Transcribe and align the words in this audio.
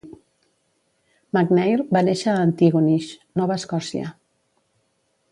MacNeil 1.37 1.83
va 1.97 2.01
néixer 2.07 2.31
a 2.31 2.39
Antigonish, 2.45 3.11
Nova 3.41 3.59
Escòcia. 3.61 4.09